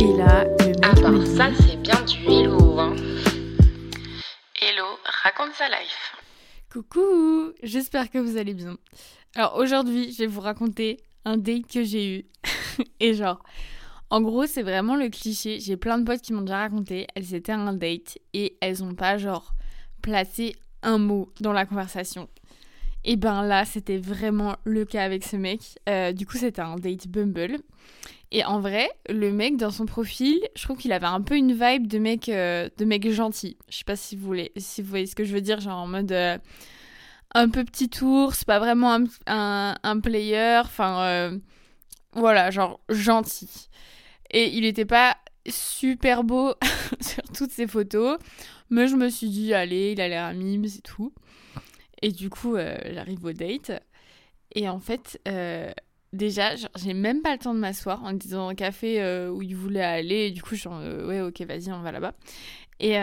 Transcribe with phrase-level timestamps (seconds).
[0.00, 0.94] Et là, le mec Ah
[1.26, 2.96] ça c'est bien du hello hein.
[4.58, 6.16] Hello, raconte sa life.
[6.72, 8.78] Coucou, j'espère que vous allez bien.
[9.34, 12.24] Alors aujourd'hui, je vais vous raconter un date que j'ai eu.
[13.00, 13.42] Et genre,
[14.08, 15.60] en gros, c'est vraiment le cliché.
[15.60, 17.06] J'ai plein de potes qui m'ont déjà raconté.
[17.14, 19.52] Elles étaient à un date et elles ont pas genre
[20.00, 22.26] placé un mot dans la conversation.
[23.04, 25.60] Et ben là, c'était vraiment le cas avec ce mec.
[25.88, 27.58] Euh, du coup, c'était un date Bumble.
[28.32, 31.52] Et en vrai, le mec dans son profil, je trouve qu'il avait un peu une
[31.52, 33.56] vibe de mec, euh, de mec gentil.
[33.68, 35.78] Je sais pas si vous voulez, si vous voyez ce que je veux dire, genre
[35.78, 36.38] en mode euh,
[37.34, 41.40] un peu petit ours, pas vraiment un, un, un player, enfin
[42.12, 43.68] voilà, genre gentil.
[44.30, 45.16] Et il était pas
[45.48, 46.54] super beau
[47.00, 48.18] sur toutes ses photos,
[48.68, 51.12] mais je me suis dit allez, il a l'air mime, c'est tout.
[52.02, 53.72] Et du coup, euh, j'arrive au date.
[54.54, 55.70] Et en fait, euh,
[56.12, 59.54] déjà, j'ai même pas le temps de m'asseoir en disant un café euh, où il
[59.54, 60.26] voulait aller.
[60.26, 62.14] Et du coup, je suis en, ouais, ok, vas-y, on va là-bas.
[62.80, 62.94] Et,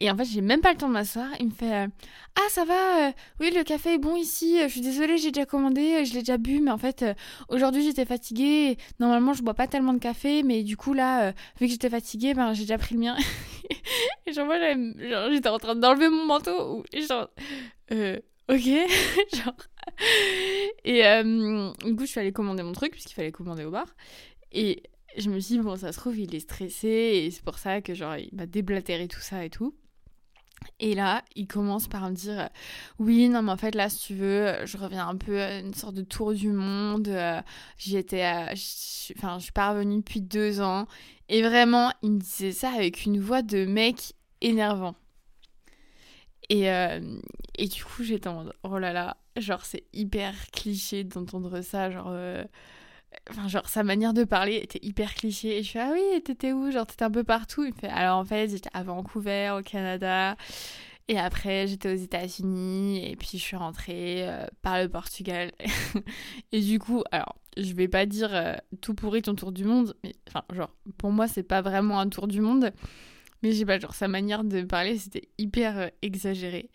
[0.00, 1.28] et en fait, j'ai même pas le temps de m'asseoir.
[1.38, 1.88] Il me fait
[2.36, 4.58] Ah, ça va Oui, le café est bon ici.
[4.64, 6.60] Je suis désolée, j'ai déjà commandé, je l'ai déjà bu.
[6.60, 7.04] Mais en fait,
[7.48, 8.76] aujourd'hui, j'étais fatiguée.
[8.98, 10.42] Normalement, je bois pas tellement de café.
[10.42, 13.16] Mais du coup, là, vu que j'étais fatiguée, ben, j'ai déjà pris le mien.
[14.26, 16.84] et genre, moi, genre, j'étais en train d'enlever mon manteau.
[16.92, 17.28] Et genre,
[17.92, 18.64] euh, ok.
[19.34, 19.56] genre.
[20.84, 23.86] Et euh, du coup, je suis allée commander mon truc, puisqu'il fallait commander au bar.
[24.52, 24.82] Et
[25.16, 26.88] je me suis dit, bon, ça se trouve, il est stressé.
[26.88, 29.74] Et c'est pour ça que, genre, il m'a déblatéré tout ça et tout.
[30.80, 32.46] Et là, il commence par me dire euh,
[33.00, 35.74] Oui, non, mais en fait, là, si tu veux, je reviens un peu à une
[35.74, 37.08] sorte de tour du monde.
[37.08, 37.40] euh,
[37.78, 38.24] J'y étais.
[38.54, 40.86] suis- Enfin, je suis pas revenue depuis deux ans.
[41.28, 44.94] Et vraiment, il me disait ça avec une voix de mec énervant.
[46.48, 47.00] Et, euh,
[47.58, 51.90] et du coup, j'étais en mode Oh là là, genre, c'est hyper cliché d'entendre ça.
[51.90, 52.08] Genre.
[53.30, 55.58] Enfin, genre, sa manière de parler était hyper cliché.
[55.58, 56.70] Et je fais, ah oui, t'étais où?
[56.70, 57.64] Genre, t'étais un peu partout.
[57.64, 60.36] Il fait, alors en fait, j'étais à Vancouver, au Canada.
[61.08, 63.04] Et après, j'étais aux États-Unis.
[63.04, 65.52] Et puis, je suis rentrée euh, par le Portugal.
[66.52, 69.94] et du coup, alors, je vais pas dire euh, tout pourri ton tour du monde.
[70.04, 72.72] Mais, enfin, genre, pour moi, c'est pas vraiment un tour du monde.
[73.42, 76.70] Mais j'ai pas, genre, sa manière de parler, c'était hyper euh, exagéré.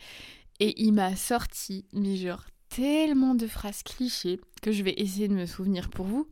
[0.60, 5.34] Et il m'a sorti, mais genre, tellement de phrases clichés que je vais essayer de
[5.34, 6.28] me souvenir pour vous.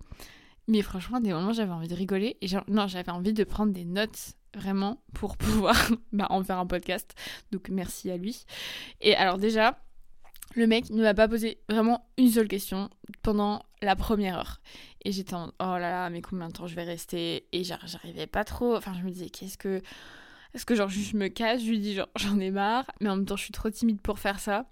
[0.67, 2.37] Mais franchement, des moments, j'avais envie de rigoler.
[2.41, 5.75] Et non, j'avais envie de prendre des notes vraiment pour pouvoir
[6.11, 7.13] bah, en faire un podcast.
[7.51, 8.45] Donc merci à lui.
[9.01, 9.79] Et alors déjà,
[10.55, 12.89] le mec ne m'a pas posé vraiment une seule question
[13.21, 14.61] pendant la première heure.
[15.05, 17.47] Et j'étais en oh là là, mais combien de temps je vais rester?
[17.51, 18.75] Et j'arrivais pas trop.
[18.75, 19.81] Enfin, je me disais, qu'est-ce que.
[20.53, 21.61] Est-ce que genre, je me casse?
[21.61, 22.85] Je lui dis, genre, j'en ai marre.
[22.99, 24.67] Mais en même temps, je suis trop timide pour faire ça.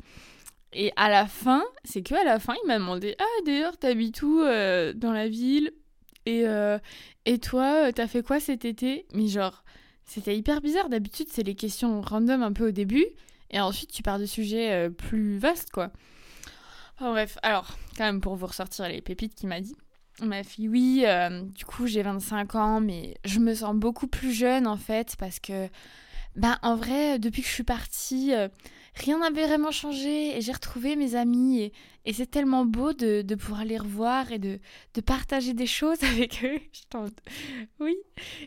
[0.74, 4.22] Et à la fin, c'est que à la fin, il m'a demandé Ah, d'ailleurs, t'habites
[4.22, 5.72] où euh, dans la ville?
[6.26, 6.78] Et, euh,
[7.26, 9.08] et toi, euh, t'as fait quoi cet été?
[9.14, 9.64] Mais genre,
[10.06, 10.90] c'était hyper bizarre.
[10.90, 13.06] D'habitude, c'est les questions random un peu au début.
[13.50, 15.92] Et ensuite, tu pars de sujets plus vastes, quoi.
[16.96, 19.76] Enfin, bref, alors, quand même, pour vous ressortir les pépites qu'il m'a dit.
[20.22, 21.04] Ma fille, oui,
[21.56, 25.40] du coup, j'ai 25 ans, mais je me sens beaucoup plus jeune, en fait, parce
[25.40, 25.68] que,
[26.36, 28.34] ben, en vrai, depuis que je suis partie,
[29.00, 31.72] rien n'avait vraiment changé et j'ai retrouvé mes amis
[32.06, 34.60] et, c'est tellement beau de, pouvoir les revoir et de,
[35.06, 36.60] partager des choses avec eux.
[36.72, 37.06] Je t'en...
[37.80, 37.96] Oui.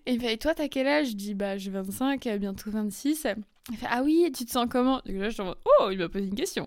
[0.06, 1.10] Et, ben, et toi, t'as quel âge?
[1.10, 3.26] Je dis, bah, j'ai 25, euh, bientôt 26.
[3.70, 5.00] Il fait, ah oui, tu te sens comment?
[5.04, 6.66] Là, je suis oh, il m'a posé une question.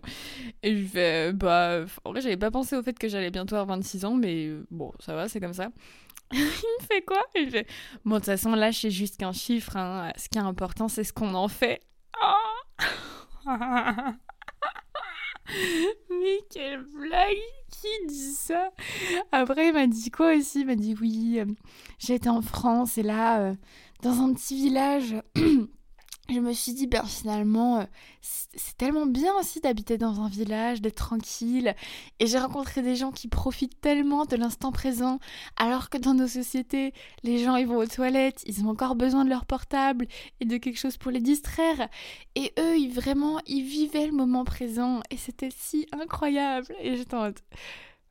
[0.64, 3.78] Et je fais, bah, en vrai, j'avais pas pensé au fait que j'allais bientôt avoir
[3.78, 5.70] 26 ans, mais euh, bon, ça va, c'est comme ça.
[6.34, 7.22] il me fait quoi?
[7.36, 7.68] Il fait,
[8.06, 9.76] bon, de toute façon, là, c'est juste qu'un chiffre.
[9.76, 10.14] hein.
[10.16, 11.82] Ce qui est important, c'est ce qu'on en fait.
[12.24, 12.86] Oh
[16.10, 17.38] mais quelle blague
[17.70, 18.72] Qui dit ça?
[19.32, 20.62] Après, il m'a dit quoi aussi?
[20.62, 21.46] Il m'a dit oui, euh,
[22.00, 23.54] j'étais en France et là, euh,
[24.02, 25.16] dans un petit village,
[26.30, 27.84] je me suis dit, ben finalement, euh,
[28.22, 31.76] c'est tellement bien aussi d'habiter dans un village, d'être tranquille.
[32.20, 35.20] Et j'ai rencontré des gens qui profitent tellement de l'instant présent,
[35.58, 36.94] alors que dans nos sociétés,
[37.24, 40.08] les gens ils vont aux toilettes, ils ont encore besoin de leur portable
[40.40, 41.90] et de quelque chose pour les distraire.
[42.36, 46.68] Et eux, ils vraiment, ils vivaient le moment présent et c'était si incroyable.
[46.82, 47.40] Et en mode,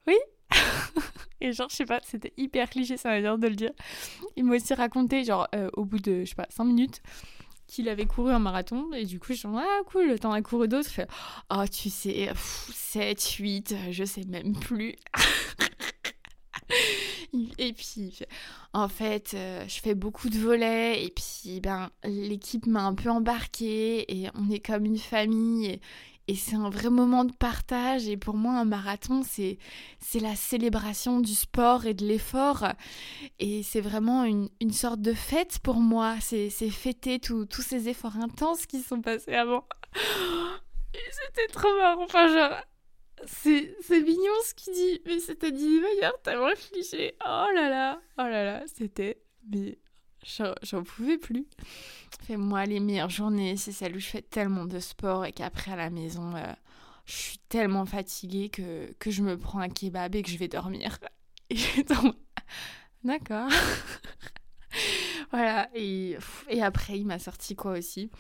[0.07, 0.17] oui?
[1.41, 3.73] et genre, je sais pas, c'était hyper cliché sa manière de le dire.
[4.37, 7.03] Il m'a aussi raconté, genre, euh, au bout de, je sais pas, 5 minutes,
[7.67, 8.93] qu'il avait couru un marathon.
[8.93, 10.91] Et du coup, je suis ah cool, t'en as couru d'autres.
[10.91, 11.07] Fais,
[11.51, 14.97] oh, tu sais, pff, 7, 8, je sais même plus.
[17.59, 18.19] Et puis,
[18.73, 23.11] en fait, euh, je fais beaucoup de volets et puis ben l'équipe m'a un peu
[23.11, 25.81] embarquée et on est comme une famille et,
[26.27, 28.09] et c'est un vrai moment de partage.
[28.09, 29.59] Et pour moi, un marathon, c'est
[30.21, 32.67] la célébration du sport et de l'effort.
[33.39, 36.17] Et c'est vraiment une, une, sorte de fête pour moi.
[36.21, 39.67] C'est fêter tous ces efforts intenses qui sont passés avant.
[40.93, 42.05] C'était trop marrant.
[42.05, 42.61] Enfin, genre,
[43.27, 47.17] c'est mignon ce qu'il dit, mais c'était dit d'ailleurs tellement cliché.
[47.25, 49.21] Oh là là, oh là là, c'était.
[49.51, 49.79] Mais
[50.63, 51.47] j'en pouvais plus.
[52.23, 55.73] Fait, moi, les meilleures journées, c'est celles où je fais tellement de sport et qu'après
[55.73, 56.53] à la maison, euh,
[57.07, 60.49] je suis tellement fatiguée que, que je me prends un kebab et que je vais
[60.49, 60.99] dormir.
[61.51, 61.59] Et
[63.05, 63.51] D'accord.
[65.31, 66.17] voilà, et,
[66.49, 68.11] et après, il m'a sorti quoi aussi?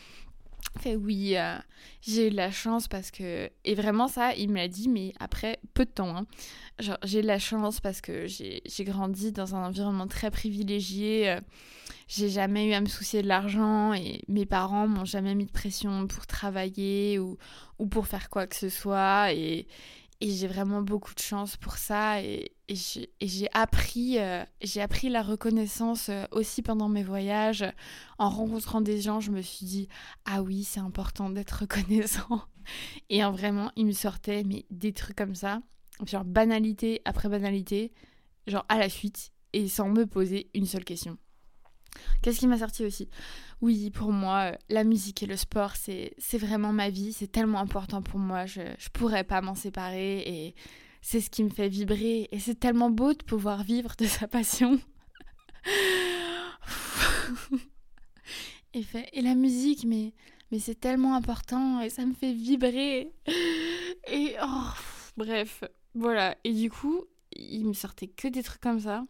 [0.78, 1.56] Fait oui, euh,
[2.00, 3.50] j'ai eu de la chance parce que...
[3.64, 6.16] Et vraiment ça, il me l'a dit, mais après peu de temps.
[6.16, 6.26] Hein.
[6.78, 11.30] Genre, j'ai eu de la chance parce que j'ai grandi dans un environnement très privilégié.
[11.30, 11.40] Euh,
[12.08, 15.52] j'ai jamais eu à me soucier de l'argent et mes parents m'ont jamais mis de
[15.52, 17.38] pression pour travailler ou,
[17.78, 19.32] ou pour faire quoi que ce soit.
[19.32, 19.66] Et,
[20.20, 22.22] j'ai vraiment beaucoup de chance pour ça
[22.68, 27.64] j'ai appris, euh, j'ai appris la reconnaissance euh, aussi pendant mes voyages.
[28.18, 29.88] En rencontrant des gens, je me suis dit
[30.24, 32.42] ah oui, c'est important d'être reconnaissant.
[33.10, 35.60] Et en vraiment, il me sortait mais des trucs comme ça,
[36.06, 37.92] genre banalité après banalité,
[38.46, 41.18] genre à la suite et sans me poser une seule question.
[42.22, 43.08] Qu'est-ce qui m'a sorti aussi?
[43.60, 47.60] Oui, pour moi, euh, la musique et le sport, c'est vraiment ma vie, c'est tellement
[47.60, 50.54] important pour moi, je ne pourrais pas m'en séparer et
[51.04, 54.26] c'est ce qui me fait vibrer et c'est tellement beau de pouvoir vivre de sa
[54.26, 54.80] passion.
[58.72, 60.14] et, la musique, mais,
[60.58, 63.12] c'est tellement important et ça me fait vibrer.
[64.08, 64.70] Et oh,
[65.18, 65.62] bref,
[65.94, 66.38] voilà.
[66.42, 67.04] Et du coup,
[67.36, 69.04] il me sortait que des trucs comme ça.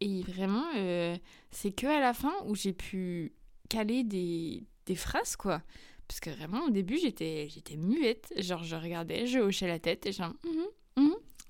[0.00, 1.16] Et vraiment, euh,
[1.52, 3.32] c'est que à la fin où j'ai pu
[3.68, 5.62] caler des, phrases, quoi.
[6.08, 8.32] Parce que vraiment, au début, j'étais, muette.
[8.38, 10.68] Genre, je regardais, je hochais la tête et genre, mm -hmm,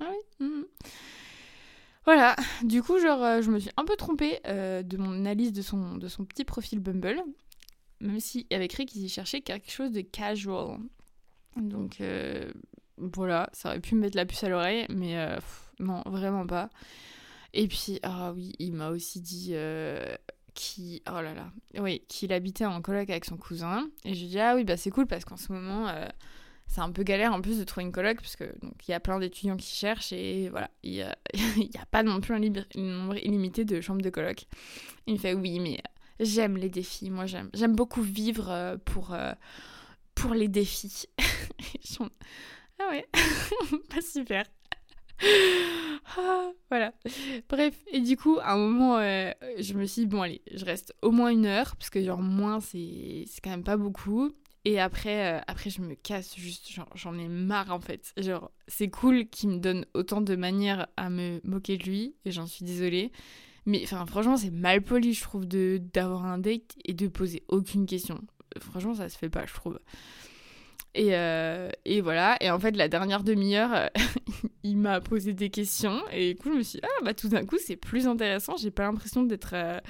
[0.00, 0.64] ah oui, mm
[2.04, 5.52] Voilà, du coup, genre, euh, je me suis un peu trompée euh, de mon analyse
[5.52, 7.22] de son, de son petit profil Bumble.
[8.00, 10.78] Même s'il avait écrit qu'il y cherchait quelque chose de casual.
[11.56, 12.00] Donc,
[12.96, 15.16] voilà, ça aurait pu me mettre la puce à l'oreille, mais
[15.80, 16.70] non, vraiment pas.
[17.54, 20.04] Et puis, ah oui, il m'a aussi dit euh,
[20.54, 23.88] qu'il oh là là, oui, qu'il habitait en coloc avec son cousin.
[24.04, 26.06] Et je lui dis, ah oui, bah c'est cool parce qu'en ce moment, euh,
[26.68, 28.94] c'est un peu galère en plus de trouver une coloc parce que donc il y
[28.94, 32.40] a plein d'étudiants qui cherchent et voilà, il n'y a, pas non plus un,
[32.76, 34.46] nombre illimité de chambres de coloc.
[35.06, 35.80] Il me fait, oui, mais
[36.20, 37.10] j'aime les défis.
[37.10, 39.16] Moi, j'aime, j'aime beaucoup vivre euh, pour,
[40.14, 41.06] pour les défis.
[42.78, 43.06] ah ouais,
[43.88, 44.44] pas super.
[46.16, 46.92] Ah, voilà.
[47.48, 50.64] Bref, et du coup, à un moment, euh, je me suis dit, bon, allez, je
[50.64, 54.32] reste au moins une heure, parce que genre, moins, c'est quand même pas beaucoup.
[54.68, 58.12] Et après, euh, après je me casse, juste, j'en ai marre en fait.
[58.18, 62.30] Genre, c'est cool qu'il me donne autant de manières à me moquer de lui, et
[62.30, 63.10] j'en suis désolée.
[63.64, 67.86] Mais enfin, franchement, c'est mal poli, je trouve, d'avoir un date et de poser aucune
[67.86, 68.20] question.
[68.60, 69.78] Franchement, ça se fait pas, je trouve.
[70.94, 72.36] Et, euh, et, voilà.
[72.42, 73.88] Et en fait, la dernière demi-heure,
[74.64, 76.02] il m'a posé des questions.
[76.12, 78.58] Et du coup, je me suis dit, ah, bah tout d'un coup, c'est plus intéressant.
[78.58, 79.80] J'ai pas l'impression d'être euh,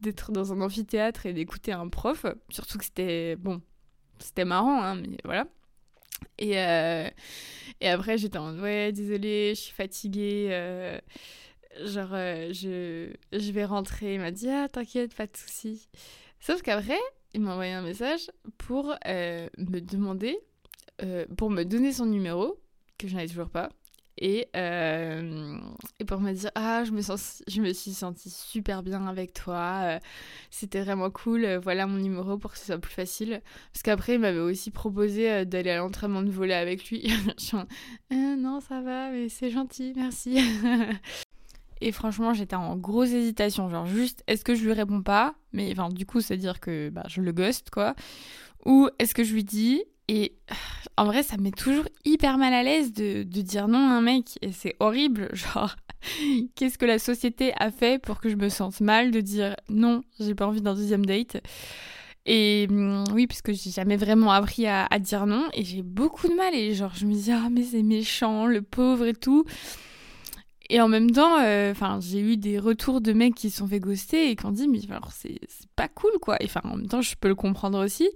[0.00, 2.24] d'être dans un amphithéâtre et d'écouter un prof.
[2.48, 3.60] Surtout que c'était, bon,
[4.18, 5.46] c'était marrant, hein, mais voilà.
[6.38, 6.52] Et,
[7.80, 10.48] et après, j'étais en ouais, désolée, je suis fatiguée.
[11.82, 14.14] genre, je, je vais rentrer.
[14.14, 15.88] Il m'a dit, ah, t'inquiète, pas de soucis.
[16.40, 16.98] Sauf qu'après,
[17.34, 20.38] il m'a envoyé un message pour euh, me demander,
[21.02, 22.60] euh, pour me donner son numéro,
[22.96, 23.70] que je n'avais toujours pas,
[24.18, 25.58] et, euh,
[25.98, 29.32] et pour me dire Ah, je me, sens, je me suis sentie super bien avec
[29.32, 29.98] toi,
[30.50, 33.42] c'était vraiment cool, voilà mon numéro pour que ce soit plus facile.
[33.72, 37.08] Parce qu'après, il m'avait aussi proposé d'aller à l'entraînement de voler avec lui.
[37.38, 37.56] je suis
[38.10, 40.38] Non, ça va, mais c'est gentil, merci.
[41.80, 43.68] Et franchement, j'étais en grosse hésitation.
[43.68, 45.34] Genre, juste, est-ce que je lui réponds pas?
[45.52, 47.94] Mais enfin, du coup, c'est-à-dire que bah, je le ghost, quoi.
[48.64, 49.82] Ou est-ce que je lui dis?
[50.08, 50.34] Et
[50.96, 54.00] en vrai, ça me met toujours hyper mal à l'aise de, dire non à un
[54.00, 54.38] mec.
[54.42, 55.28] Et c'est horrible.
[55.34, 55.76] Genre,
[56.54, 60.02] qu'est-ce que la société a fait pour que je me sente mal de dire non,
[60.20, 61.38] j'ai pas envie d'un deuxième date?
[62.26, 66.26] Et hum, oui, parce que j'ai jamais vraiment appris à, dire non et j'ai beaucoup
[66.26, 69.44] de mal et genre je me dis ah mais c'est méchant, le pauvre et tout.
[70.70, 73.80] Et en même temps, euh, j'ai eu des retours de mecs qui se sont fait
[73.80, 74.80] ghoster et qui ont dit, mais
[75.10, 75.38] c'est
[75.76, 76.42] pas cool quoi.
[76.42, 78.08] Et enfin, en même temps, je peux le comprendre aussi.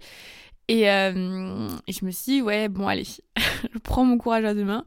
[0.68, 3.04] Et, euh, je me suis dit, ouais, bon, allez,
[3.72, 4.84] je prends mon courage à deux mains.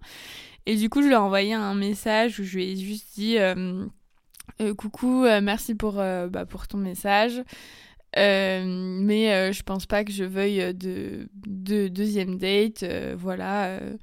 [0.68, 3.38] Et du coup, je lui ai envoyé un message où je lui ai juste dit,
[3.40, 3.86] euh,
[4.78, 7.42] coucou, merci pour, bah, pour ton message.
[8.18, 8.64] Euh,
[9.02, 12.84] mais euh, je pense pas que je veuille de, de deuxième date.
[12.84, 13.68] euh, voilà.
[13.68, 13.94] euh,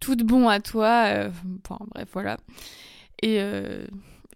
[0.00, 1.06] tout de bon à toi.
[1.08, 1.30] euh,
[1.64, 2.36] Enfin, bref, voilà.
[3.22, 3.84] Et, euh,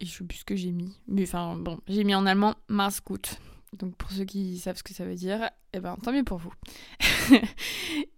[0.01, 0.97] et je sais plus ce que j'ai mis.
[1.07, 3.37] Mais enfin, bon, j'ai mis en allemand Mars gut.
[3.77, 6.39] Donc pour ceux qui savent ce que ça veut dire, eh ben tant mieux pour
[6.39, 6.53] vous.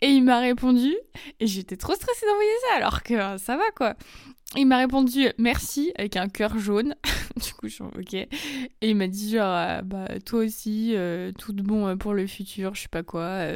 [0.01, 0.95] et il m'a répondu,
[1.41, 3.95] et j'étais trop stressée d'envoyer ça alors que euh, ça va quoi.
[4.55, 6.95] Il m'a répondu merci avec un cœur jaune.
[7.37, 8.15] du coup, je suis ok.
[8.15, 8.29] Et
[8.83, 12.27] il m'a dit genre euh, bah toi aussi, euh, tout de bon euh, pour le
[12.27, 13.47] futur, je sais pas quoi,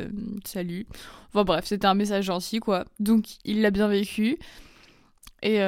[0.44, 0.86] salut.
[1.32, 2.86] Enfin bref, c'était un message gentil quoi.
[2.98, 4.38] Donc il l'a bien vécu.
[5.42, 5.58] Et,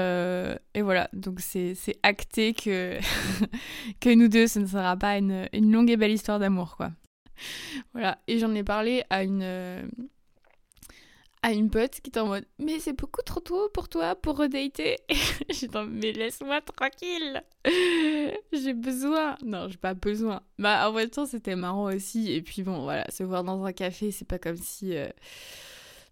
[0.79, 3.01] et voilà, donc c'est acté que,
[4.01, 6.93] que nous deux, ce ne sera pas une, une longue et belle histoire d'amour, quoi.
[7.95, 9.83] Voilà, et j'en ai parlé à une, euh,
[11.43, 14.37] à une pote qui était en mode «Mais c'est beaucoup trop tôt pour toi pour
[14.37, 14.99] redater?»
[15.51, 17.43] J'étais en mode «Mais laisse-moi tranquille
[18.53, 20.43] J'ai besoin!» Non, j'ai pas besoin.
[20.61, 22.31] Bah, en même temps, c'était marrant aussi.
[22.31, 24.97] Et puis bon, voilà, se voir dans un café, c'est pas comme si...
[24.97, 25.09] euh,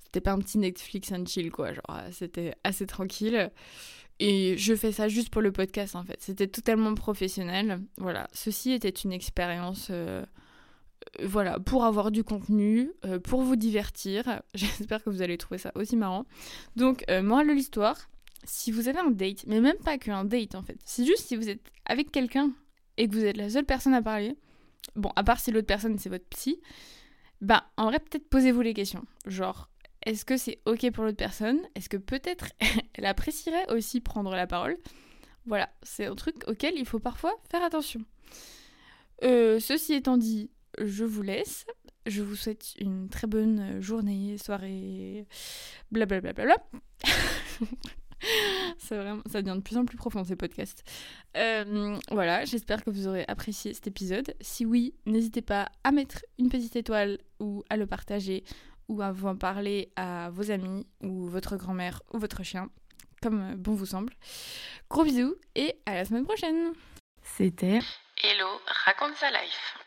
[0.03, 1.73] c'était pas un petit Netflix and chill, quoi.
[1.73, 3.53] Genre, euh, c'était assez tranquille.
[4.19, 6.17] Et je fais ça juste pour le podcast, en fait.
[6.21, 7.81] C'était totalement professionnel.
[7.99, 8.29] Voilà.
[8.33, 10.25] Ceci était une expérience, euh,
[11.21, 14.43] euh, voilà, pour avoir du contenu, euh, pour vous divertir.
[14.55, 16.25] J'espère que vous allez trouver ça aussi marrant.
[16.77, 17.97] Donc, euh, de l'histoire,
[18.45, 20.79] si vous avez un date, mais même pas qu'un date, en fait.
[20.85, 22.53] C'est juste si vous êtes avec quelqu'un
[22.97, 24.35] et que vous êtes la seule personne à parler.
[24.95, 26.59] Bon, à part si l'autre personne, c'est votre psy.
[27.43, 29.05] Bah, en vrai, peut-être posez-vous les questions.
[29.27, 29.69] Genre,
[30.07, 31.61] est-ce que c'est ok pour l'autre personne?
[31.75, 32.53] Est-ce que peut-être
[32.95, 34.79] elle apprécierait aussi prendre la parole?
[35.47, 38.01] Voilà, c'est un truc auquel il faut parfois faire attention.
[39.25, 41.67] Euh, ceci étant dit, je vous laisse.
[42.07, 45.27] Je vous souhaite une très bonne journée, soirée,
[45.91, 46.57] blablabla.
[48.79, 50.85] Ça devient de plus en plus profond ces podcasts.
[51.37, 54.35] Euh, voilà, j'espère que vous aurez apprécié cet épisode.
[54.41, 58.45] Si oui, n'hésitez pas à mettre une petite étoile ou à le partager
[58.89, 62.71] ou à vous en parler à vos amis ou votre grand-mère ou votre chien,
[63.23, 64.13] comme euh, bon vous semble.
[64.91, 66.73] Gros bisous et à la semaine prochaine.
[67.23, 67.81] C'était
[68.23, 68.49] Hello,
[68.85, 69.86] raconte sa life.